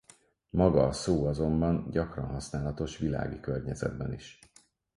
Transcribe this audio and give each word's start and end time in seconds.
Maga 0.49 0.83
a 0.85 0.91
szó 0.91 1.25
azonban 1.25 1.89
gyakran 1.91 2.27
használatos 2.27 2.97
világi 2.97 3.39
környezetben 3.39 4.13
is. 4.13 4.39